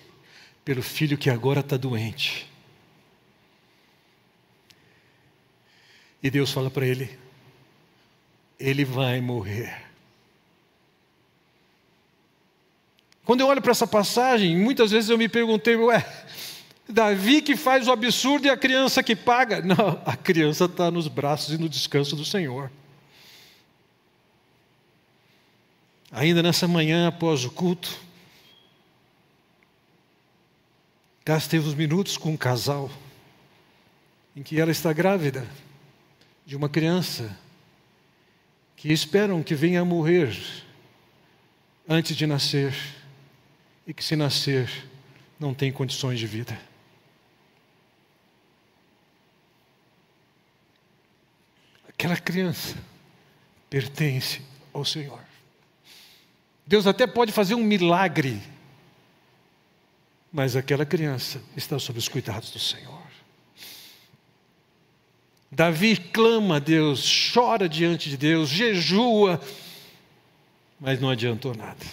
[0.68, 2.46] pelo filho que agora está doente.
[6.22, 7.18] E Deus fala para ele:
[8.60, 9.82] ele vai morrer.
[13.24, 16.06] Quando eu olho para essa passagem, muitas vezes eu me perguntei, ué,
[16.90, 19.62] Davi que faz o absurdo e a criança que paga?
[19.64, 22.70] Não, a criança está nos braços e no descanso do Senhor.
[26.12, 28.07] Ainda nessa manhã, após o culto,
[31.28, 32.90] gastei uns minutos com um casal
[34.34, 35.46] em que ela está grávida
[36.46, 37.38] de uma criança
[38.78, 40.34] que esperam que venha a morrer
[41.86, 42.74] antes de nascer
[43.86, 44.70] e que, se nascer,
[45.38, 46.58] não tem condições de vida.
[51.90, 52.78] Aquela criança
[53.70, 54.42] pertence
[54.74, 55.20] ao Senhor.
[56.66, 58.42] Deus até pode fazer um milagre,
[60.38, 63.02] mas aquela criança está sob os cuidados do Senhor.
[65.52, 69.42] Davi clama a Deus, chora diante de Deus, jejua,
[70.80, 71.84] mas não adiantou nada.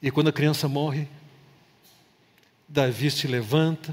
[0.00, 1.08] E quando a criança morre,
[2.68, 3.92] Davi se levanta,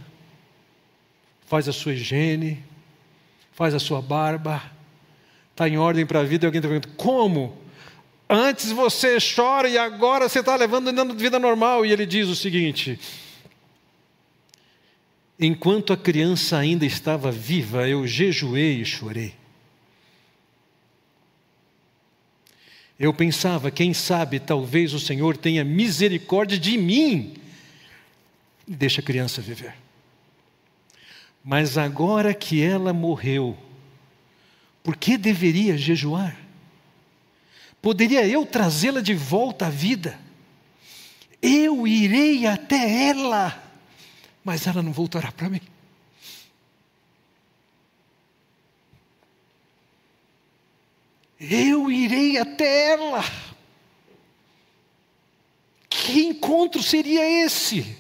[1.48, 2.64] faz a sua higiene,
[3.52, 4.62] faz a sua barba,
[5.50, 7.60] está em ordem para a vida, e alguém está perguntando: como?
[8.34, 11.86] Antes você chora e agora você está levando a vida normal.
[11.86, 12.98] E ele diz o seguinte:
[15.38, 19.36] Enquanto a criança ainda estava viva, eu jejuei e chorei.
[22.98, 27.34] Eu pensava, quem sabe, talvez o Senhor tenha misericórdia de mim
[28.66, 29.74] e deixa a criança viver.
[31.44, 33.58] Mas agora que ela morreu,
[34.82, 36.38] por que deveria jejuar?
[37.82, 40.20] Poderia eu trazê-la de volta à vida?
[41.42, 43.62] Eu irei até ela,
[44.44, 45.62] mas ela não voltará para mim.
[51.42, 53.24] eu irei até ela.
[55.90, 57.98] Que encontro seria esse?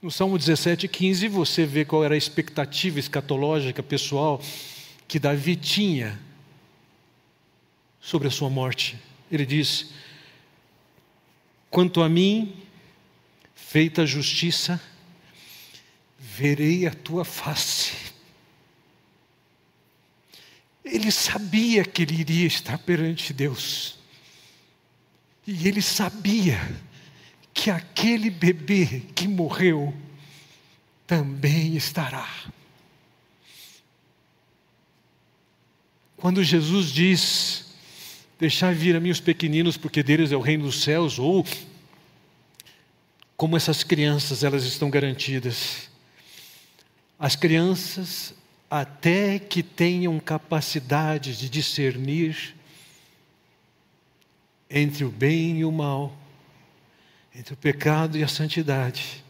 [0.00, 4.40] No Salmo 17, 15, você vê qual era a expectativa escatológica pessoal
[5.08, 6.18] que Davi tinha
[8.02, 8.98] sobre a sua morte.
[9.30, 9.94] Ele diz:
[11.70, 12.54] Quanto a mim,
[13.54, 14.78] feita a justiça,
[16.18, 18.12] verei a tua face
[20.84, 23.98] ele sabia que ele iria estar perante Deus.
[25.46, 26.58] E ele sabia
[27.54, 29.94] que aquele bebê que morreu
[31.06, 32.28] também estará.
[36.16, 37.71] Quando Jesus diz:
[38.42, 41.46] Deixai vir a mim os pequeninos, porque deles é o reino dos céus, ou
[43.36, 45.88] como essas crianças elas estão garantidas.
[47.16, 48.34] As crianças
[48.68, 52.56] até que tenham capacidade de discernir
[54.68, 56.12] entre o bem e o mal,
[57.32, 59.22] entre o pecado e a santidade,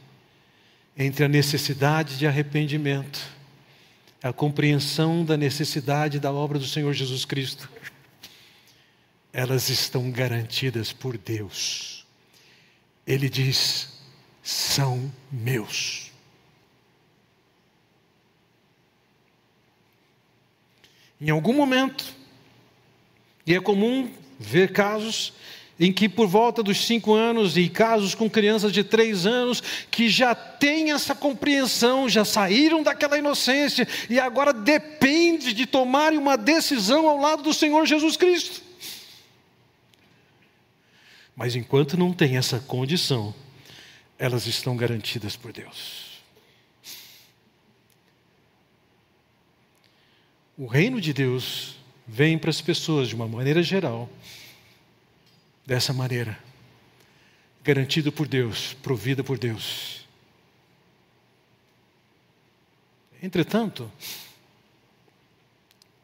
[0.97, 3.21] entre a necessidade de arrependimento,
[4.23, 7.69] a compreensão da necessidade da obra do Senhor Jesus Cristo,
[9.33, 12.05] elas estão garantidas por Deus.
[13.07, 13.89] Ele diz:
[14.43, 16.11] são meus.
[21.21, 22.05] Em algum momento,
[23.47, 25.33] e é comum ver casos
[25.79, 30.09] em que por volta dos cinco anos e casos com crianças de três anos que
[30.09, 37.09] já têm essa compreensão, já saíram daquela inocência e agora depende de tomarem uma decisão
[37.09, 38.72] ao lado do Senhor Jesus Cristo.
[41.35, 43.35] Mas enquanto não tem essa condição,
[44.19, 46.23] elas estão garantidas por Deus.
[50.57, 51.77] O reino de Deus
[52.07, 54.09] vem para as pessoas de uma maneira geral,
[55.65, 56.39] dessa maneira,
[57.65, 60.07] garantido por Deus, provido por Deus.
[63.23, 63.91] Entretanto,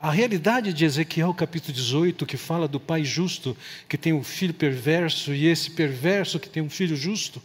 [0.01, 3.57] a realidade de Ezequiel capítulo 18, que fala do pai justo
[3.88, 7.42] que tem um filho perverso e esse perverso que tem um filho justo,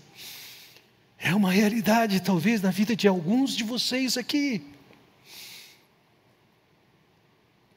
[1.18, 4.62] é uma realidade talvez na vida de alguns de vocês aqui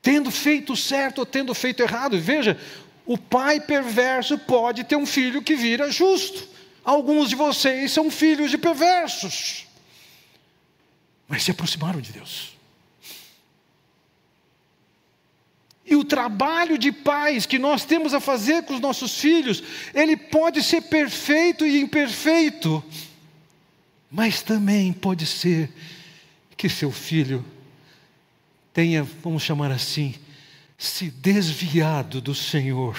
[0.07, 2.17] tendo feito certo ou tendo feito errado.
[2.21, 2.57] Veja,
[3.05, 6.47] o pai perverso pode ter um filho que vira justo.
[6.85, 9.67] Alguns de vocês são filhos de perversos,
[11.27, 12.56] mas se aproximaram de Deus.
[15.87, 19.63] E o trabalho de pais que nós temos a fazer com os nossos filhos,
[19.95, 22.83] ele pode ser perfeito e imperfeito,
[24.11, 25.71] mas também pode ser
[26.57, 27.45] que seu filho
[28.73, 30.15] tenha, vamos chamar assim,
[30.77, 32.99] se desviado do Senhor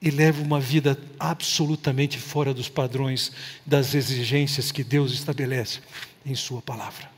[0.00, 3.30] e leva uma vida absolutamente fora dos padrões
[3.64, 5.78] das exigências que Deus estabelece
[6.26, 7.08] em Sua palavra.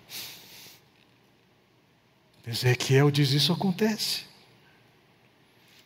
[2.47, 4.23] Ezequiel diz: Isso acontece.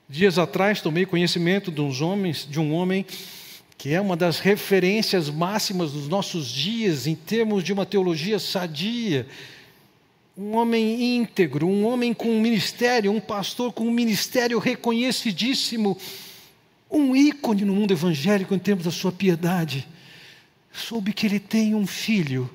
[0.09, 3.05] Dias atrás tomei conhecimento de uns homens, de um homem
[3.77, 9.25] que é uma das referências máximas dos nossos dias em termos de uma teologia sadia,
[10.37, 15.97] um homem íntegro, um homem com um ministério, um pastor com um ministério reconhecidíssimo,
[16.91, 19.87] um ícone no mundo evangélico em termos da sua piedade.
[20.73, 22.51] Soube que ele tem um filho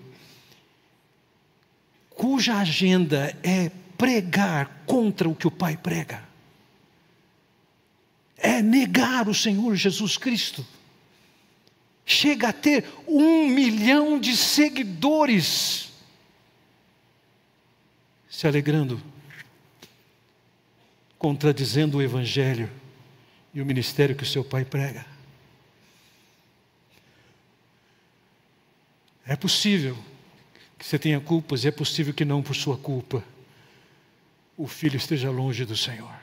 [2.09, 3.71] cuja agenda é
[4.03, 6.21] pregar contra o que o pai prega.
[8.35, 10.67] É negar o Senhor Jesus Cristo.
[12.05, 15.89] Chega a ter um milhão de seguidores
[18.29, 19.01] se alegrando,
[21.17, 22.69] contradizendo o Evangelho
[23.53, 25.05] e o ministério que o seu pai prega.
[29.25, 29.97] É possível
[30.77, 33.23] que você tenha culpas, e é possível que não por sua culpa
[34.57, 36.13] o filho esteja longe do Senhor.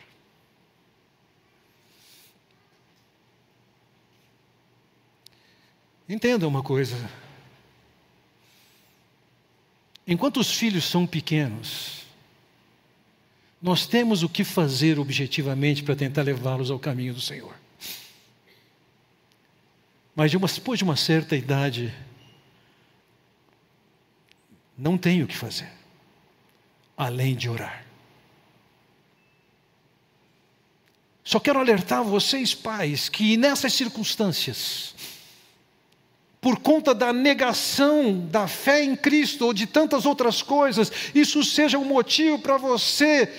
[6.09, 6.97] Entenda uma coisa.
[10.07, 12.05] Enquanto os filhos são pequenos,
[13.63, 17.55] nós temos o que fazer objetivamente para tentar levá-los ao caminho do Senhor.
[20.17, 21.95] Mas depois de uma certa idade,
[24.77, 25.71] não tem o que fazer,
[26.97, 27.90] além de orar.
[31.31, 34.97] Só quero alertar vocês, pais, que nessas circunstâncias,
[36.41, 41.79] por conta da negação da fé em Cristo ou de tantas outras coisas, isso seja
[41.79, 43.33] um motivo para você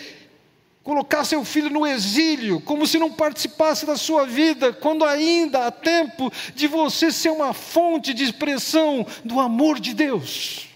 [0.82, 5.70] colocar seu filho no exílio, como se não participasse da sua vida, quando ainda há
[5.70, 10.70] tempo de você ser uma fonte de expressão do amor de Deus.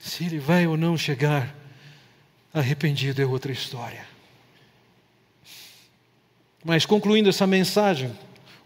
[0.00, 1.61] Se ele vai ou não chegar
[2.52, 4.06] Arrependido é outra história.
[6.64, 8.12] Mas concluindo essa mensagem,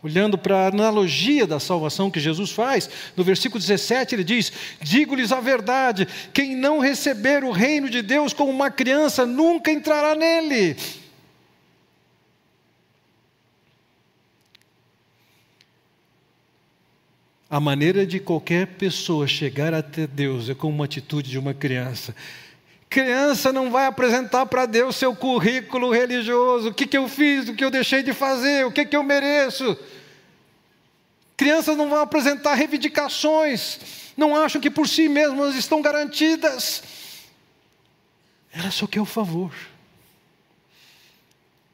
[0.02, 5.32] olhando para a analogia da salvação que Jesus faz, no versículo 17 ele diz: Digo-lhes
[5.32, 10.76] a verdade, quem não receber o reino de Deus como uma criança nunca entrará nele.
[17.48, 22.14] A maneira de qualquer pessoa chegar até Deus é com uma atitude de uma criança.
[22.88, 27.54] Criança não vai apresentar para Deus seu currículo religioso, o que, que eu fiz, o
[27.54, 29.76] que eu deixei de fazer, o que, que eu mereço.
[31.36, 33.78] Crianças não vão apresentar reivindicações,
[34.16, 36.82] não acham que por si mesmas estão garantidas.
[38.52, 39.52] Elas só querem o favor.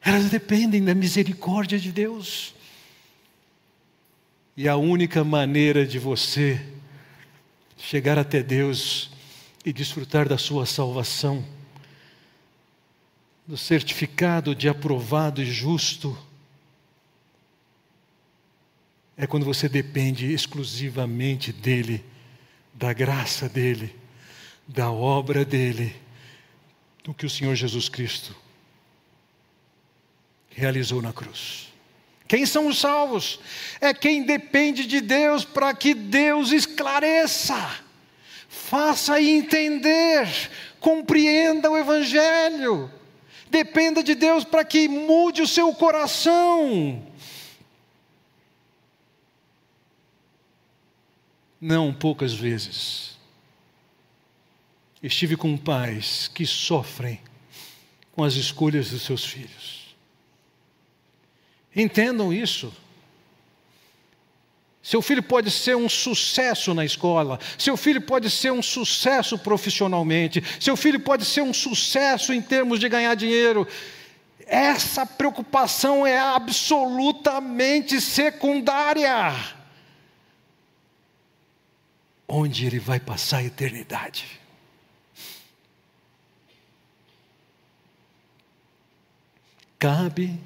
[0.01, 2.53] Elas dependem da misericórdia de Deus.
[4.57, 6.61] E a única maneira de você
[7.77, 9.12] chegar até Deus
[9.65, 11.45] e desfrutar da sua salvação,
[13.45, 16.17] do certificado de aprovado e justo,
[19.15, 22.03] é quando você depende exclusivamente dEle,
[22.73, 23.95] da graça dEle,
[24.67, 25.95] da obra dEle,
[27.03, 28.35] do que o Senhor Jesus Cristo
[30.49, 31.71] realizou na cruz.
[32.27, 33.39] Quem são os salvos?
[33.81, 37.82] É quem depende de Deus para que Deus esclareça
[38.53, 40.27] Faça entender,
[40.79, 42.87] compreenda o Evangelho,
[43.49, 47.03] dependa de Deus para que mude o seu coração.
[51.59, 53.17] Não poucas vezes
[55.01, 57.19] estive com pais que sofrem
[58.11, 59.95] com as escolhas dos seus filhos.
[61.75, 62.71] Entendam isso.
[64.83, 70.43] Seu filho pode ser um sucesso na escola, seu filho pode ser um sucesso profissionalmente,
[70.59, 73.65] seu filho pode ser um sucesso em termos de ganhar dinheiro.
[74.45, 79.33] Essa preocupação é absolutamente secundária.
[82.27, 84.25] Onde ele vai passar a eternidade?
[89.79, 90.37] Cabe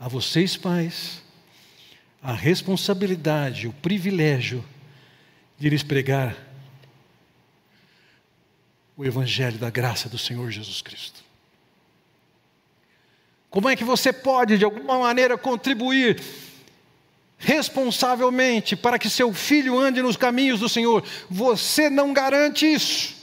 [0.00, 1.22] a vocês, pais,
[2.22, 4.64] a responsabilidade, o privilégio
[5.58, 6.36] de lhes pregar
[8.96, 11.22] o Evangelho da graça do Senhor Jesus Cristo.
[13.48, 16.20] Como é que você pode, de alguma maneira, contribuir
[17.38, 21.04] responsavelmente para que seu filho ande nos caminhos do Senhor?
[21.30, 23.16] Você não garante isso,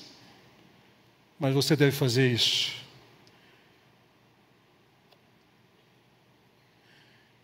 [1.38, 2.74] mas você deve fazer isso.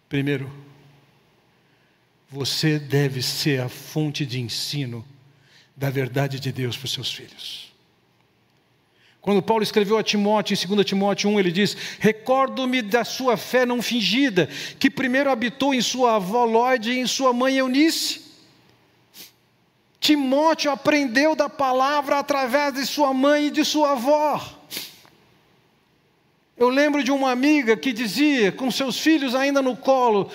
[0.08, 0.52] Primeiro,
[2.32, 5.06] você deve ser a fonte de ensino
[5.76, 7.74] da verdade de Deus para os seus filhos.
[9.20, 13.66] Quando Paulo escreveu a Timóteo, em 2 Timóteo 1, ele diz: Recordo-me da sua fé
[13.66, 18.22] não fingida, que primeiro habitou em sua avó Lóide e em sua mãe Eunice.
[20.00, 24.42] Timóteo aprendeu da palavra através de sua mãe e de sua avó.
[26.58, 30.32] Eu lembro de uma amiga que dizia, com seus filhos ainda no colo: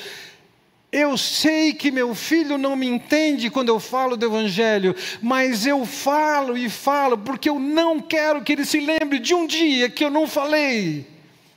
[0.91, 5.85] eu sei que meu filho não me entende quando eu falo do Evangelho, mas eu
[5.85, 10.05] falo e falo porque eu não quero que ele se lembre de um dia que
[10.05, 11.07] eu não falei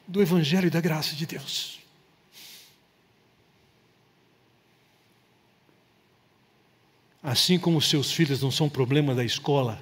[0.07, 1.79] do Evangelho e da graça de Deus.
[7.21, 9.79] Assim como seus filhos não são problema da escola,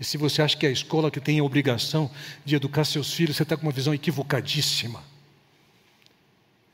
[0.00, 2.10] e se você acha que é a escola que tem a obrigação
[2.44, 5.00] de educar seus filhos, você está com uma visão equivocadíssima.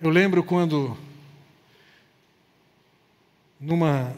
[0.01, 0.97] Eu lembro quando
[3.61, 4.15] numa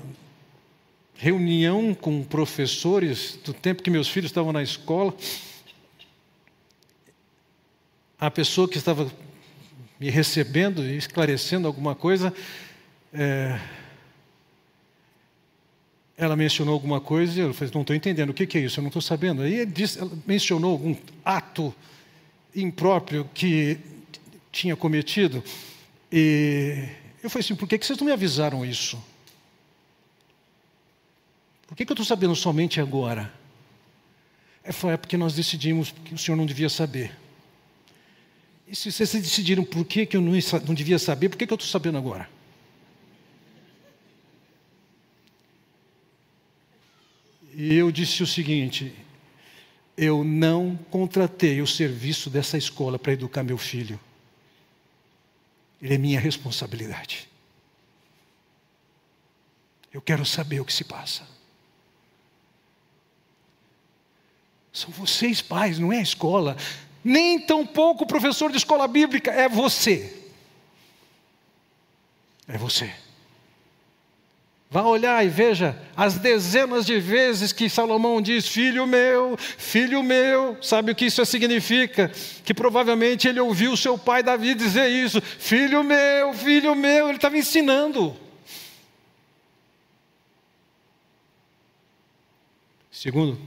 [1.15, 5.15] reunião com professores do tempo que meus filhos estavam na escola,
[8.19, 9.11] a pessoa que estava
[9.99, 12.33] me recebendo e esclarecendo alguma coisa,
[13.13, 13.61] é,
[16.17, 18.79] ela mencionou alguma coisa e eu falei, não estou entendendo, o que, que, é isso?
[18.79, 19.43] Eu não estou sabendo.
[19.43, 21.75] Aí disse, ela mencionou algum ato
[22.55, 23.79] impróprio que
[24.53, 25.43] tinha cometido.
[26.13, 26.89] E
[27.23, 29.03] eu falei assim, por que, que vocês não me avisaram isso?
[31.71, 33.33] Por que, que eu estou sabendo somente agora?
[34.65, 37.17] É, foi porque nós decidimos que o senhor não devia saber.
[38.67, 40.33] E se vocês decidiram por que, que eu não,
[40.67, 42.29] não devia saber, por que, que eu estou sabendo agora?
[47.55, 48.93] E eu disse o seguinte:
[49.97, 53.99] eu não contratei o serviço dessa escola para educar meu filho.
[55.81, 57.29] Ele é minha responsabilidade.
[59.93, 61.30] Eu quero saber o que se passa.
[64.73, 66.57] São vocês, pais, não é a escola.
[67.03, 70.17] Nem tampouco o professor de escola bíblica, é você.
[72.47, 72.93] É você.
[74.73, 80.57] Vá olhar e veja as dezenas de vezes que Salomão diz: Filho meu, filho meu.
[80.63, 82.09] Sabe o que isso significa?
[82.45, 87.09] Que provavelmente ele ouviu seu pai Davi dizer isso: Filho meu, filho meu.
[87.09, 88.15] Ele estava ensinando.
[92.93, 93.41] Segundo,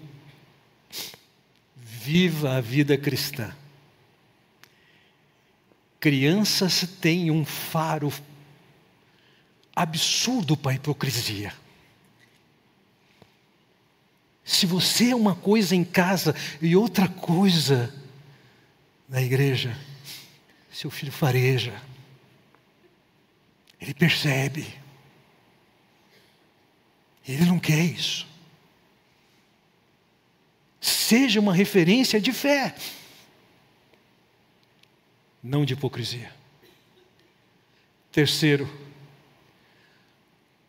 [2.03, 3.55] Viva a vida cristã.
[6.01, 8.11] Crianças têm um faro
[9.73, 11.53] absurdo para a hipocrisia.
[14.43, 17.95] Se você é uma coisa em casa e outra coisa
[19.07, 19.73] na igreja,
[20.73, 21.81] seu filho fareja,
[23.79, 24.67] ele percebe,
[27.25, 28.32] ele não quer isso.
[30.83, 32.75] Seja uma referência de fé,
[35.41, 36.29] não de hipocrisia.
[38.11, 38.69] Terceiro,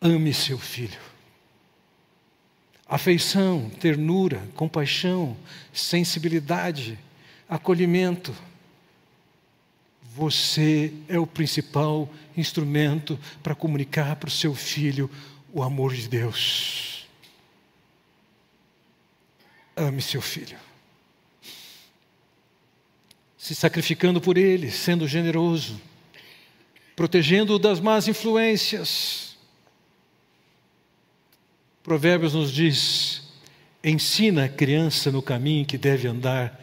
[0.00, 1.00] ame seu filho.
[2.86, 5.36] Afeição, ternura, compaixão,
[5.72, 6.96] sensibilidade,
[7.48, 8.32] acolhimento.
[10.14, 15.10] Você é o principal instrumento para comunicar para o seu filho
[15.52, 16.93] o amor de Deus.
[19.76, 20.56] Ame seu filho.
[23.36, 25.80] Se sacrificando por ele, sendo generoso,
[26.94, 29.36] protegendo-o das más influências.
[31.82, 33.22] Provérbios nos diz:
[33.82, 36.58] ensina a criança no caminho que deve andar,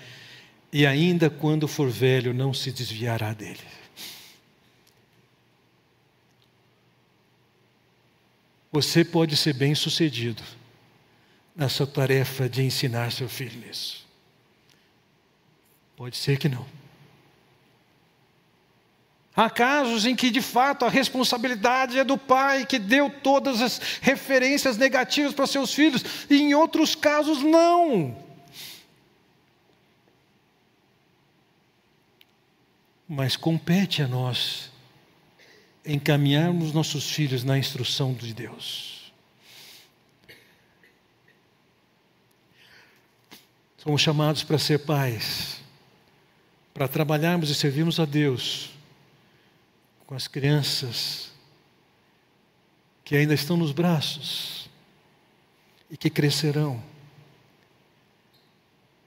[0.71, 3.59] e ainda quando for velho, não se desviará dele.
[8.71, 10.41] Você pode ser bem sucedido
[11.55, 14.07] na sua tarefa de ensinar seu filho nisso?
[15.95, 16.65] Pode ser que não.
[19.35, 23.79] Há casos em que, de fato, a responsabilidade é do pai que deu todas as
[24.01, 28.17] referências negativas para seus filhos, e em outros casos, não.
[33.07, 34.69] Mas compete a nós
[35.85, 39.00] encaminharmos nossos filhos na instrução de Deus.
[43.83, 45.59] Somos chamados para ser pais,
[46.71, 48.69] para trabalharmos e servirmos a Deus
[50.05, 51.31] com as crianças
[53.03, 54.69] que ainda estão nos braços
[55.89, 56.79] e que crescerão.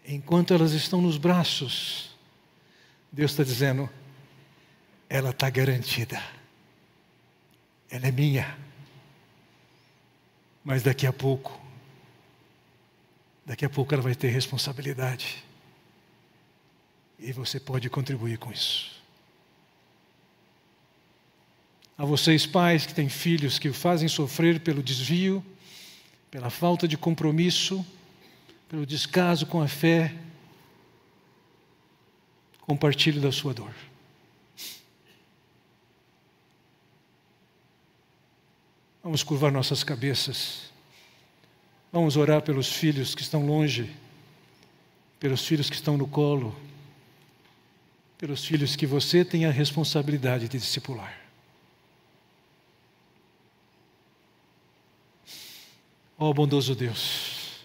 [0.05, 2.11] Enquanto elas estão nos braços,
[3.13, 3.89] Deus está dizendo:
[5.09, 6.21] ela está garantida,
[7.89, 8.59] ela é minha.
[10.65, 11.64] Mas daqui a pouco,
[13.45, 15.45] daqui a pouco ela vai ter responsabilidade.
[17.19, 18.93] E você pode contribuir com isso.
[21.97, 25.45] A vocês, pais que têm filhos que o fazem sofrer pelo desvio,
[26.31, 27.87] pela falta de compromisso,
[28.69, 30.13] pelo descaso com a fé,
[32.63, 33.73] compartilhe da sua dor.
[39.03, 40.74] Vamos curvar nossas cabeças.
[41.95, 43.89] Vamos orar pelos filhos que estão longe,
[45.21, 46.53] pelos filhos que estão no colo,
[48.19, 51.17] pelos filhos que você tem a responsabilidade de discipular.
[56.19, 57.61] Ó oh, bondoso Deus,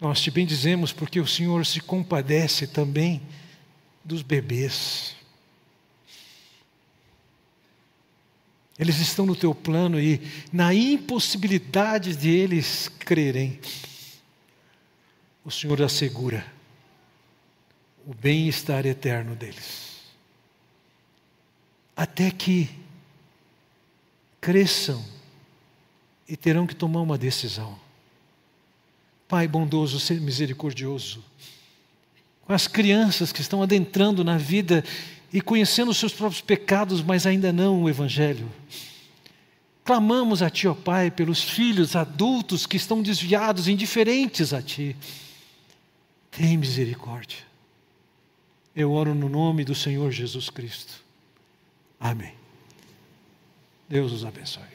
[0.00, 3.22] nós te bendizemos porque o Senhor se compadece também
[4.04, 5.14] dos bebês.
[8.78, 10.20] Eles estão no teu plano e
[10.52, 13.58] na impossibilidade de eles crerem,
[15.44, 16.46] o Senhor assegura
[18.06, 20.00] o bem-estar eterno deles.
[21.94, 22.70] Até que
[24.40, 25.04] cresçam
[26.26, 27.78] e terão que tomar uma decisão.
[29.28, 31.24] Pai bondoso, ser misericordioso,
[32.42, 34.84] com as crianças que estão adentrando na vida
[35.32, 38.50] e conhecendo os seus próprios pecados, mas ainda não o Evangelho.
[39.84, 44.96] Clamamos a Ti, ó Pai, pelos filhos adultos que estão desviados, indiferentes a Ti.
[46.30, 47.38] Tem misericórdia.
[48.74, 51.02] Eu oro no nome do Senhor Jesus Cristo.
[51.98, 52.34] Amém.
[53.88, 54.71] Deus os abençoe.